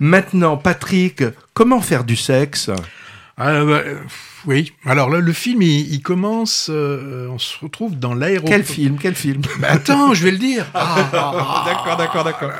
Maintenant, 0.00 0.56
Patrick, 0.56 1.22
comment 1.52 1.82
faire 1.82 2.04
du 2.04 2.16
sexe? 2.16 2.70
Ah, 3.36 3.64
bah, 3.64 3.82
oui. 4.46 4.72
Alors 4.86 5.10
là, 5.10 5.20
le 5.20 5.32
film, 5.34 5.60
il, 5.60 6.00
commence. 6.02 6.68
Euh, 6.70 7.28
on 7.30 7.38
se 7.38 7.58
retrouve 7.58 7.98
dans 7.98 8.14
l'aéroport. 8.14 8.50
Quel 8.50 8.64
film 8.64 8.96
Quel 9.00 9.14
film? 9.14 9.42
Bah, 9.58 9.68
Attends, 9.72 10.14
je 10.14 10.24
vais 10.24 10.30
le 10.30 10.38
dire. 10.38 10.64
Ah, 10.74 11.64
d'accord, 11.66 11.96
d'accord, 11.96 12.24
d'accord. 12.24 12.50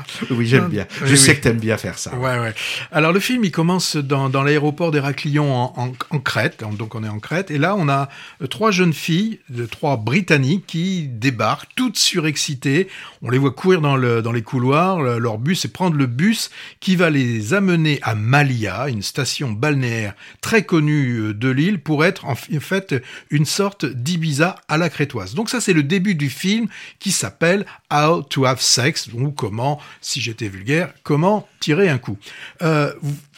Oui, 0.30 0.46
j'aime 0.46 0.68
bien. 0.68 0.86
Je 1.04 1.14
sais 1.14 1.36
que 1.36 1.42
tu 1.42 1.48
aimes 1.48 1.58
bien 1.58 1.76
faire 1.76 1.98
ça. 1.98 2.14
Ouais, 2.14 2.38
ouais. 2.38 2.54
Alors 2.90 3.12
le 3.12 3.20
film, 3.20 3.44
il 3.44 3.50
commence 3.50 3.96
dans, 3.96 4.28
dans 4.28 4.42
l'aéroport 4.42 4.90
d'Héraclion 4.90 5.52
en, 5.52 5.92
en, 6.10 6.18
Crète. 6.18 6.62
Donc 6.78 6.94
on 6.94 7.04
est 7.04 7.08
en 7.08 7.18
Crète. 7.18 7.50
Et 7.50 7.58
là, 7.58 7.74
on 7.76 7.88
a 7.88 8.08
euh, 8.40 8.46
trois 8.46 8.70
jeunes 8.70 8.92
filles, 8.92 9.40
trois 9.70 9.96
Britanniques, 9.96 10.66
qui 10.66 11.08
débarquent, 11.08 11.68
toutes 11.74 11.96
surexcitées. 11.96 12.88
On 13.22 13.30
les 13.30 13.38
voit 13.38 13.52
courir 13.52 13.80
dans, 13.80 13.96
le, 13.96 14.22
dans 14.22 14.32
les 14.32 14.42
couloirs, 14.42 15.00
leur 15.00 15.38
bus, 15.38 15.64
et 15.64 15.68
prendre 15.68 15.96
le 15.96 16.06
bus 16.06 16.50
qui 16.80 16.96
va 16.96 17.10
les 17.10 17.54
amener 17.54 17.98
à 18.02 18.14
Malia, 18.14 18.88
une 18.88 19.02
station 19.02 19.52
balnéaire 19.52 20.14
très 20.40 20.64
connue 20.64 21.18
euh, 21.18 21.34
de 21.34 21.48
l'île, 21.48 21.80
pour 21.80 22.04
être 22.04 22.26
en 22.26 22.34
fait 22.34 22.94
une 23.30 23.44
sorte 23.44 23.84
d'Ibiza 23.84 24.56
à 24.68 24.78
la 24.78 24.88
crétoise. 24.88 25.34
Donc 25.34 25.50
ça, 25.50 25.60
c'est 25.60 25.72
le 25.72 25.82
début 25.82 26.14
du 26.14 26.30
film 26.30 26.68
qui 26.98 27.10
s'appelle 27.10 27.66
How 27.92 28.22
to 28.22 28.44
Have 28.46 28.60
Sex, 28.60 29.08
ou 29.12 29.30
comment 29.30 29.80
si 30.00 30.20
j'étais 30.20 30.48
vulgaire, 30.48 30.92
comment 31.02 31.48
tirer 31.60 31.88
un 31.88 31.98
coup. 31.98 32.18
Euh, 32.62 32.92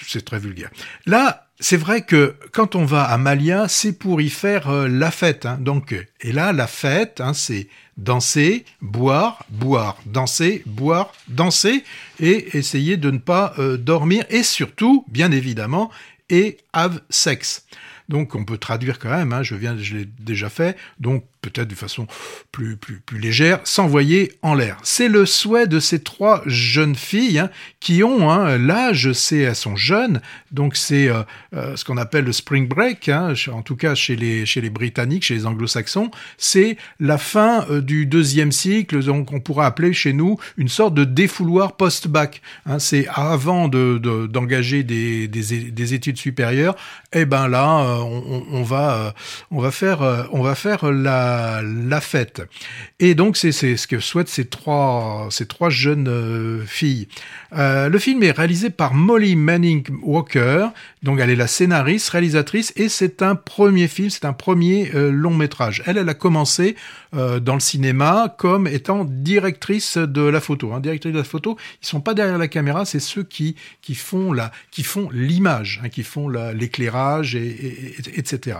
c'est 0.07 0.25
très 0.25 0.39
vulgaire. 0.39 0.71
Là, 1.07 1.47
c'est 1.61 1.77
vrai 1.77 2.03
que 2.03 2.37
quand 2.53 2.75
on 2.75 2.85
va 2.85 3.05
à 3.05 3.17
Malia, 3.17 3.69
c'est 3.69 3.93
pour 3.93 4.21
y 4.21 4.31
faire 4.31 4.69
euh, 4.69 4.89
la 4.89 5.11
fête. 5.11 5.47
Hein. 5.47 5.59
Donc, 5.61 5.95
et 6.21 6.33
là, 6.33 6.53
la 6.53 6.67
fête, 6.67 7.21
hein, 7.21 7.33
c'est 7.33 7.69
danser, 7.97 8.65
boire, 8.81 9.45
boire, 9.51 9.99
danser, 10.07 10.63
boire, 10.67 11.13
danser, 11.29 11.85
et 12.21 12.57
essayer 12.57 12.97
de 12.97 13.11
ne 13.11 13.19
pas 13.19 13.55
euh, 13.59 13.77
dormir, 13.77 14.25
et 14.31 14.43
surtout, 14.43 15.05
bien 15.09 15.31
évidemment, 15.31 15.91
et 16.29 16.59
have 16.73 17.01
sex. 17.09 17.67
Donc 18.09 18.35
on 18.35 18.45
peut 18.45 18.59
traduire 18.59 18.99
quand 18.99 19.11
même, 19.11 19.33
hein, 19.33 19.43
je 19.43 19.55
viens, 19.55 19.77
je 19.79 19.97
l'ai 19.97 20.05
déjà 20.05 20.51
fait, 20.51 20.77
donc 21.01 21.25
peut-être 21.45 21.69
de 21.69 21.75
façon 21.75 22.07
plus, 22.53 22.77
plus, 22.77 23.01
plus 23.01 23.19
légère, 23.19 23.61
s'envoyer 23.65 24.33
en 24.43 24.55
l'air. 24.55 24.79
C'est 24.83 25.09
le 25.09 25.27
souhait 25.27 25.67
de 25.67 25.79
ces 25.79 26.01
trois 26.03 26.43
jeunes 26.47 26.95
filles 26.95 27.39
hein, 27.39 27.51
qui 27.81 28.03
ont 28.03 28.31
hein, 28.31 28.57
l'âge, 28.59 29.13
c'est 29.13 29.39
elles 29.39 29.55
sont 29.55 29.77
jeunes, 29.77 30.21
donc 30.53 30.77
c'est 30.77 31.09
euh, 31.09 31.23
euh, 31.55 31.77
ce 31.77 31.85
qu'on 31.85 31.97
appelle 31.97 32.25
le 32.25 32.33
spring 32.33 32.67
break, 32.67 33.09
hein, 33.09 33.35
en 33.53 33.63
tout 33.63 33.77
cas 33.77 33.95
chez 33.95 34.17
les, 34.17 34.47
chez 34.47 34.61
les 34.61 34.71
Britanniques, 34.71 35.25
chez 35.25 35.35
les 35.35 35.47
Anglo-Saxons, 35.47 36.11
c'est 36.39 36.77
la 36.99 37.19
fin 37.19 37.67
euh, 37.71 37.81
du 37.81 38.07
deuxième 38.07 38.53
cycle, 38.53 39.03
donc 39.03 39.33
on 39.33 39.41
pourrait 39.41 39.67
appeler 39.67 39.93
chez 39.93 40.13
nous 40.13 40.39
une 40.57 40.69
sorte 40.69 40.95
de 40.95 41.05
défouloir 41.05 41.77
post-bac. 41.77 42.41
Hein, 42.67 42.79
c'est 42.79 43.07
avant 43.13 43.69
de, 43.69 43.99
d'engager 44.27 44.83
des, 44.83 45.29
des, 45.29 45.71
des, 45.71 45.95
études 45.95 46.17
supérieures, 46.17 46.77
et 47.13 47.21
eh 47.21 47.25
ben 47.27 47.49
là 47.49 48.01
on, 48.03 48.63
va 48.63 49.15
on 49.51 49.61
va 49.61 49.71
faire 49.71 50.29
on 50.33 50.43
va 50.43 50.55
faire 50.55 50.91
la 50.91 51.34
la, 51.63 52.01
fête. 52.01 52.43
Et 53.01 53.15
donc 53.15 53.37
c'est 53.37 53.53
ce 53.53 53.87
que 53.87 54.01
souhaitent 54.01 54.29
ces 54.29 54.47
trois, 54.47 55.29
ces 55.31 55.47
trois 55.47 55.71
jeunes 55.71 56.09
euh, 56.09 56.65
filles. 56.67 57.09
Euh, 57.57 57.89
le 57.89 57.99
film 57.99 58.23
est 58.23 58.33
réalisé 58.33 58.71
par 58.71 58.95
Molly 58.95 59.37
Manning 59.37 59.85
Walker, 60.03 60.69
donc 61.03 61.21
elle 61.21 61.31
est 61.31 61.37
la 61.37 61.47
scénariste, 61.47 62.09
réalisatrice, 62.11 62.73
et 62.77 62.89
c'est 62.89 63.23
un 63.23 63.35
premier 63.35 63.89
film, 63.89 64.11
c'est 64.11 64.25
un 64.25 64.33
premier 64.33 64.91
euh, 64.95 65.11
long 65.11 65.35
métrage. 65.35 65.83
Elle, 65.87 65.99
elle 65.99 66.09
a 66.09 66.15
commencé 66.15 66.77
dans 67.15 67.55
le 67.55 67.61
cinéma 67.61 68.35
comme 68.39 68.67
étant 68.67 69.05
directrice 69.05 69.99
de 69.99 70.23
la 70.23 70.41
photo. 70.41 70.73
Hein. 70.73 70.81
Directrice 70.81 71.13
de 71.13 71.19
la 71.19 71.25
photo, 71.25 71.57
ils 71.81 71.87
sont 71.87 72.01
pas 72.01 72.13
derrière 72.13 72.39
la 72.39 72.49
caméra, 72.49 72.85
c'est 72.85 72.99
ceux 72.99 73.23
qui 73.23 73.55
qui 73.83 73.95
font 73.95 74.33
la, 74.33 74.51
qui 74.73 74.83
font 74.83 75.09
l'image, 75.13 75.81
hein, 75.85 75.91
qui 75.91 76.03
font 76.03 76.29
l'éclairage, 76.29 77.37
et, 77.37 77.95
etc. 78.17 78.59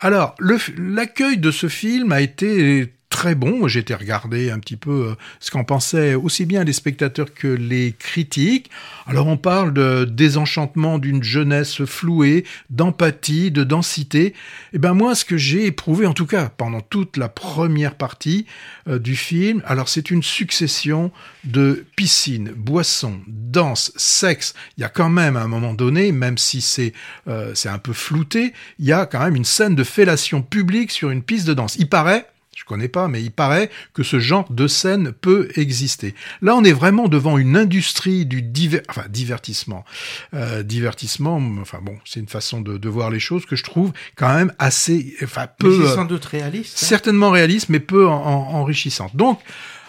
Alors 0.00 0.34
l'accueil 0.76 1.38
de 1.38 1.50
ce 1.50 1.68
film 1.68 2.05
a 2.12 2.20
été 2.20 2.95
très 3.16 3.34
bon. 3.34 3.66
J'ai 3.66 3.80
été 3.80 3.94
regarder 3.94 4.50
un 4.50 4.58
petit 4.58 4.76
peu 4.76 4.90
euh, 4.90 5.14
ce 5.40 5.50
qu'en 5.50 5.64
pensaient 5.64 6.14
aussi 6.14 6.44
bien 6.44 6.64
les 6.64 6.74
spectateurs 6.74 7.32
que 7.32 7.48
les 7.48 7.94
critiques. 7.98 8.70
Alors 9.06 9.26
on 9.26 9.38
parle 9.38 9.72
de 9.72 10.04
désenchantement 10.04 10.98
d'une 10.98 11.22
jeunesse 11.22 11.86
flouée, 11.86 12.44
d'empathie, 12.68 13.50
de 13.50 13.64
densité. 13.64 14.26
Et 14.26 14.34
eh 14.74 14.78
ben 14.78 14.92
moi, 14.92 15.14
ce 15.14 15.24
que 15.24 15.38
j'ai 15.38 15.64
éprouvé, 15.64 16.04
en 16.04 16.12
tout 16.12 16.26
cas 16.26 16.50
pendant 16.54 16.82
toute 16.82 17.16
la 17.16 17.30
première 17.30 17.94
partie 17.94 18.44
euh, 18.86 18.98
du 18.98 19.16
film, 19.16 19.62
alors 19.64 19.88
c'est 19.88 20.10
une 20.10 20.22
succession 20.22 21.10
de 21.44 21.86
piscines, 21.96 22.50
boissons, 22.54 23.18
danse, 23.26 23.92
sexe. 23.96 24.52
Il 24.76 24.82
y 24.82 24.84
a 24.84 24.90
quand 24.90 25.08
même 25.08 25.38
à 25.38 25.40
un 25.40 25.48
moment 25.48 25.72
donné, 25.72 26.12
même 26.12 26.36
si 26.36 26.60
c'est 26.60 26.92
euh, 27.28 27.52
c'est 27.54 27.70
un 27.70 27.78
peu 27.78 27.94
flouté, 27.94 28.52
il 28.78 28.84
y 28.84 28.92
a 28.92 29.06
quand 29.06 29.20
même 29.20 29.36
une 29.36 29.46
scène 29.46 29.74
de 29.74 29.84
fellation 29.84 30.42
publique 30.42 30.90
sur 30.90 31.08
une 31.08 31.22
piste 31.22 31.46
de 31.46 31.54
danse. 31.54 31.76
Il 31.78 31.88
paraît 31.88 32.26
je 32.56 32.64
connais 32.64 32.88
pas, 32.88 33.06
mais 33.06 33.22
il 33.22 33.30
paraît 33.30 33.70
que 33.92 34.02
ce 34.02 34.18
genre 34.18 34.50
de 34.50 34.66
scène 34.66 35.12
peut 35.12 35.50
exister. 35.56 36.14
Là, 36.40 36.56
on 36.56 36.64
est 36.64 36.72
vraiment 36.72 37.06
devant 37.06 37.36
une 37.36 37.54
industrie 37.54 38.24
du 38.24 38.42
enfin, 38.88 39.04
divertissement. 39.10 39.84
Euh, 40.32 40.62
divertissement, 40.62 41.36
enfin 41.60 41.80
bon, 41.82 41.98
c'est 42.06 42.18
une 42.18 42.28
façon 42.28 42.62
de, 42.62 42.88
voir 42.88 43.10
les 43.10 43.20
choses 43.20 43.44
que 43.44 43.56
je 43.56 43.64
trouve 43.64 43.92
quand 44.16 44.34
même 44.34 44.52
assez, 44.58 45.16
enfin 45.22 45.46
peu, 45.58 45.86
sans 45.88 46.06
doute 46.06 46.24
réaliste. 46.24 46.78
Hein. 46.82 46.86
certainement 46.86 47.30
réaliste, 47.30 47.68
mais 47.68 47.80
peu 47.80 48.06
enrichissante. 48.06 49.14
Donc, 49.14 49.38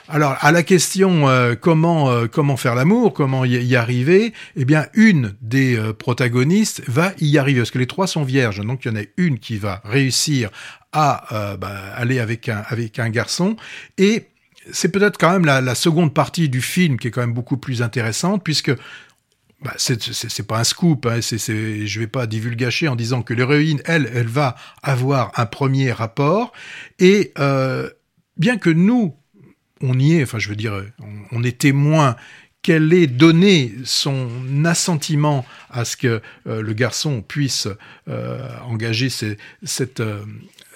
alors, 0.09 0.37
à 0.39 0.53
la 0.53 0.63
question 0.63 1.27
euh, 1.27 1.55
comment 1.55 2.09
euh, 2.09 2.27
comment 2.27 2.55
faire 2.55 2.75
l'amour, 2.75 3.13
comment 3.13 3.43
y, 3.43 3.75
arriver, 3.75 4.33
eh 4.55 4.63
bien, 4.63 4.87
une 4.93 5.35
des 5.41 5.75
euh, 5.75 5.91
protagonistes 5.91 6.81
va 6.87 7.11
y 7.19 7.37
arriver 7.37 7.59
parce 7.59 7.71
que 7.71 7.79
les 7.79 7.87
trois 7.87 8.07
sont 8.07 8.23
vierges. 8.23 8.61
Donc, 8.61 8.85
il 8.85 8.91
y 8.91 8.91
en 8.91 9.01
a 9.01 9.03
une 9.17 9.37
qui 9.37 9.57
va 9.57 9.81
réussir 9.83 10.49
à 10.93 11.57
bah, 11.59 11.91
aller 11.95 12.17
avec 12.19 12.47
un 12.49 12.63
avec 12.69 12.97
un 12.97 13.09
garçon 13.09 13.55
et 13.97 14.29
c'est 14.71 14.89
peut-être 14.89 15.17
quand 15.17 15.31
même 15.31 15.45
la, 15.45 15.75
seconde 15.75 16.13
partie 16.13 16.49
du 16.49 16.61
film 16.61 16.97
qui 16.97 17.09
est 17.09 17.11
quand 17.11 17.21
même 17.21 17.33
beaucoup 17.33 17.57
plus 17.57 17.81
intéressante 17.81 18.43
puisque 18.43 18.71
bah, 19.61 19.73
c'est 19.77 20.47
pas 20.47 20.59
un 20.59 20.63
scoop, 20.63 21.05
hein, 21.05 21.19
c'est 21.21 21.85
je 21.85 21.99
vais 21.99 22.07
pas 22.07 22.25
divulgacher 22.25 22.87
en 22.87 22.95
disant 22.95 23.21
que 23.21 23.33
l'héroïne, 23.33 23.81
elle, 23.85 24.09
elle 24.15 24.27
va 24.27 24.55
avoir 24.81 25.33
un 25.35 25.45
premier 25.45 25.91
rapport 25.91 26.53
et 26.97 27.33
bien 28.37 28.57
que 28.57 28.69
nous 28.69 29.13
on 29.81 29.97
y 29.99 30.13
est, 30.13 30.23
enfin 30.23 30.39
je 30.39 30.49
veux 30.49 30.55
dire, 30.55 30.83
on, 31.31 31.43
est 31.43 31.59
témoin 31.59 32.15
qu'elle 32.61 32.91
ait 32.93 33.07
donné 33.07 33.73
son 33.85 34.29
assentiment 34.65 35.45
à 35.69 35.85
ce 35.85 35.95
que 35.95 36.21
euh, 36.47 36.61
le 36.61 36.73
garçon 36.73 37.21
puisse 37.21 37.67
euh, 38.07 38.49
engager, 38.63 39.09
cette, 39.09 39.99
euh, 39.99 40.23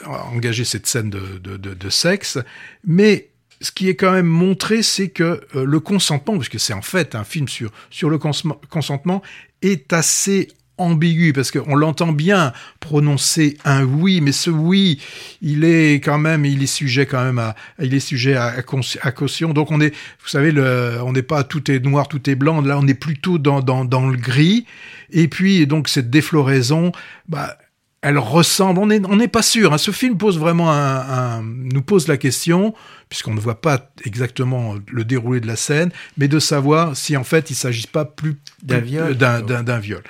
engager 0.05 0.63
cette 0.63 0.87
scène 0.87 1.09
de, 1.09 1.89
sexe, 1.89 2.37
mais 2.85 3.29
ce 3.59 3.71
qui 3.71 3.89
est 3.89 3.95
quand 3.95 4.11
même 4.11 4.27
montré, 4.27 4.81
c'est 4.81 5.09
que 5.09 5.41
le 5.53 5.79
consentement, 5.79 6.35
puisque 6.37 6.59
c'est 6.59 6.73
en 6.73 6.81
fait 6.81 7.13
un 7.13 7.23
film 7.23 7.47
sur, 7.47 7.71
sur 7.91 8.09
le 8.09 8.17
consentement, 8.17 9.21
est 9.61 9.93
assez 9.93 10.47
ambigu 10.81 11.33
parce 11.33 11.51
qu'on 11.51 11.75
l'entend 11.75 12.11
bien 12.11 12.53
prononcer 12.79 13.57
un 13.65 13.83
oui, 13.83 14.21
mais 14.21 14.31
ce 14.31 14.49
oui, 14.49 15.01
il 15.41 15.63
est 15.63 15.95
quand 15.95 16.17
même, 16.17 16.45
il 16.45 16.61
est 16.63 16.67
sujet 16.67 17.05
quand 17.05 17.23
même 17.23 17.39
à, 17.39 17.55
il 17.81 17.93
est 17.93 17.99
sujet 17.99 18.35
à, 18.35 18.53
à, 19.01 19.11
caution. 19.11 19.53
Donc 19.53 19.71
on 19.71 19.81
est, 19.81 19.93
vous 20.21 20.27
savez, 20.27 20.51
le, 20.51 20.99
on 21.03 21.13
n'est 21.13 21.21
pas 21.21 21.43
tout 21.43 21.71
est 21.71 21.79
noir, 21.79 22.07
tout 22.07 22.29
est 22.29 22.35
blanc. 22.35 22.61
Là, 22.61 22.77
on 22.79 22.87
est 22.87 22.93
plutôt 22.93 23.37
dans, 23.37 23.61
dans, 23.61 23.85
dans 23.85 24.07
le 24.07 24.17
gris. 24.17 24.65
Et 25.11 25.27
puis 25.27 25.67
donc 25.67 25.87
cette 25.87 26.09
défloraison, 26.09 26.91
bah, 27.27 27.57
elle 28.01 28.17
ressemble. 28.17 28.79
On 28.79 28.87
n'est 28.87 29.05
on 29.05 29.15
n'est 29.15 29.27
pas 29.27 29.41
sûr. 29.41 29.73
Hein. 29.73 29.77
Ce 29.77 29.91
film 29.91 30.17
pose 30.17 30.37
vraiment 30.39 30.71
un, 30.71 31.41
nous 31.43 31.81
pose 31.81 32.07
la 32.07 32.17
question, 32.17 32.73
puisqu'on 33.09 33.33
ne 33.33 33.39
voit 33.39 33.61
pas 33.61 33.91
exactement 34.05 34.75
le 34.91 35.05
déroulé 35.05 35.39
de 35.39 35.47
la 35.47 35.55
scène, 35.55 35.91
mais 36.17 36.27
de 36.27 36.39
savoir 36.39 36.97
si 36.97 37.15
en 37.15 37.23
fait 37.23 37.49
il 37.51 37.55
s'agit 37.55 37.87
pas 37.87 38.05
plus 38.05 38.37
d'un 38.63 38.79
viol. 38.79 39.15
D'un 39.15 39.79
viol. 39.79 40.03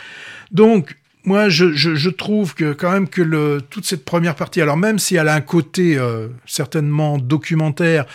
Donc 0.52 0.96
moi, 1.24 1.50
je, 1.50 2.10
trouve 2.10 2.56
que 2.56 2.74
quand 2.74 2.92
même 2.92 3.08
que 3.08 3.60
toute 3.70 3.86
cette 3.86 4.06
première 4.06 4.36
partie, 4.36 4.62
alors 4.62 4.78
même 4.78 5.00
si 5.00 5.16
elle 5.16 5.28
a 5.28 5.36
un 5.36 5.42
côté 5.42 5.98
euh, 5.98 6.28
certainement 6.46 7.18
documentaire, 7.18 8.06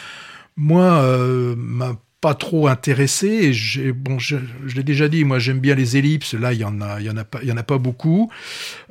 moi, 0.56 1.00
euh, 1.02 1.54
m'a 1.56 1.96
pas 2.20 2.34
trop 2.34 2.66
intéressé. 2.66 3.52
Bon, 3.94 4.18
je, 4.18 4.36
l'ai 4.74 4.82
déjà 4.82 5.08
dit, 5.08 5.24
moi 5.24 5.38
j'aime 5.38 5.60
bien 5.60 5.74
les 5.74 5.96
ellipses. 5.96 6.34
Là, 6.34 6.52
il 6.52 6.60
y 6.60 6.64
en 6.64 6.80
a, 6.80 6.98
il 7.00 7.06
y 7.06 7.10
en 7.10 7.16
a 7.16 7.24
pas, 7.24 7.38
il 7.42 7.48
y 7.48 7.52
en 7.52 7.56
a 7.56 7.62
pas 7.62 7.78
beaucoup. 7.78 8.30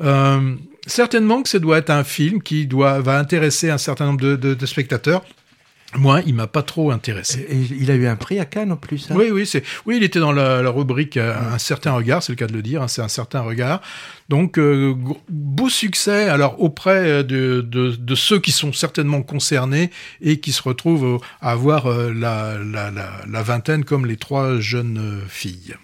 Euh, 0.01 0.55
certainement 0.87 1.41
que 1.41 1.49
ça 1.49 1.59
doit 1.59 1.79
être 1.79 1.89
un 1.89 2.03
film 2.03 2.41
qui 2.41 2.67
doit 2.67 3.01
va 3.01 3.19
intéresser 3.19 3.69
un 3.69 3.77
certain 3.77 4.05
nombre 4.05 4.21
de 4.21 4.65
spectateurs. 4.65 5.25
Moi, 5.97 6.21
il 6.25 6.35
m'a 6.35 6.47
pas 6.47 6.63
trop 6.63 6.91
intéressé. 6.91 7.45
Et 7.49 7.55
il 7.55 7.89
a 7.91 7.95
eu 7.95 8.07
un 8.07 8.15
prix 8.15 8.39
à 8.39 8.45
Cannes 8.45 8.71
en 8.71 8.77
plus. 8.77 9.09
Hein? 9.09 9.15
Oui, 9.17 9.29
oui, 9.31 9.45
c'est, 9.45 9.63
oui, 9.85 9.97
il 9.97 10.03
était 10.03 10.19
dans 10.19 10.31
la, 10.31 10.69
rubrique 10.69 11.17
euh, 11.17 11.35
un 11.53 11.57
certain 11.57 11.93
regard, 11.93 12.23
c'est 12.23 12.31
le 12.31 12.37
cas 12.37 12.47
de 12.47 12.53
le 12.53 12.61
dire, 12.61 12.81
hein, 12.81 12.87
c'est 12.87 13.01
un 13.01 13.07
certain 13.07 13.41
regard. 13.41 13.81
Donc, 14.29 14.57
euh, 14.57 14.95
beau 15.29 15.69
succès, 15.69 16.27
alors 16.29 16.61
auprès 16.61 17.09
euh, 17.09 17.23
de, 17.23 17.61
de, 17.61 17.91
de, 17.91 18.15
ceux 18.15 18.39
qui 18.39 18.51
sont 18.51 18.73
certainement 18.73 19.21
concernés 19.21 19.91
et 20.21 20.39
qui 20.39 20.51
se 20.51 20.61
retrouvent 20.61 21.19
à 21.41 21.51
avoir 21.51 21.87
la, 21.87 22.57
la, 22.57 22.91
la, 22.91 23.11
la 23.27 23.43
vingtaine 23.43 23.85
comme 23.85 24.05
les 24.05 24.17
trois 24.17 24.59
jeunes 24.59 25.21
filles. 25.27 25.75